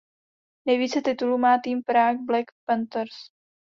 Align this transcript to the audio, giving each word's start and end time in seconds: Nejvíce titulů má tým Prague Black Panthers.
Nejvíce 0.67 1.01
titulů 1.01 1.37
má 1.37 1.57
tým 1.63 1.83
Prague 1.83 2.25
Black 2.25 2.45
Panthers. 2.65 3.15